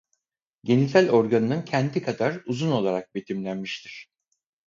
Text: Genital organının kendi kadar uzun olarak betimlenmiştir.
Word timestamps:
Genital 0.63 1.09
organının 1.09 1.61
kendi 1.61 2.01
kadar 2.01 2.41
uzun 2.45 2.71
olarak 2.71 3.15
betimlenmiştir. 3.15 4.07